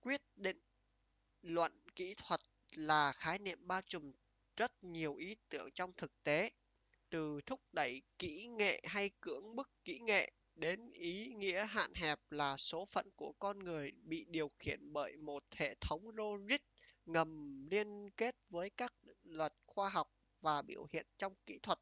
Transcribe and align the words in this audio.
quyết 0.00 0.20
định 0.36 0.58
luận 1.42 1.72
kỹ 1.96 2.14
thuật 2.16 2.40
là 2.76 3.12
khái 3.12 3.38
niệm 3.38 3.58
bao 3.68 3.80
trùm 3.82 4.12
rất 4.56 4.84
nhiều 4.84 5.14
ý 5.14 5.34
tưởng 5.48 5.68
trong 5.74 5.92
thực 5.96 6.22
tế 6.22 6.50
từ 7.10 7.40
thúc 7.46 7.60
đẩy 7.72 8.02
kỹ 8.18 8.46
nghệ 8.46 8.80
hay 8.88 9.10
cưỡng 9.20 9.56
bức 9.56 9.68
kỹ 9.84 9.98
nghệ 10.00 10.32
đến 10.54 10.92
ý 10.92 11.34
nghĩa 11.34 11.66
hạn 11.66 11.94
hẹp 11.94 12.20
là 12.30 12.56
số 12.56 12.84
phận 12.84 13.10
của 13.16 13.32
con 13.38 13.58
người 13.58 13.92
bị 14.02 14.24
điều 14.28 14.50
khiển 14.58 14.92
bởi 14.92 15.16
một 15.16 15.44
hệ 15.54 15.74
thống 15.80 16.08
logic 16.16 16.60
ngầm 17.06 17.62
liên 17.70 18.10
kết 18.10 18.36
với 18.50 18.70
các 18.70 18.92
định 19.02 19.22
luật 19.24 19.52
khoa 19.66 19.88
học 19.90 20.08
và 20.42 20.62
biểu 20.62 20.86
hiện 20.92 21.06
trong 21.18 21.34
kỹ 21.46 21.58
thuật 21.62 21.78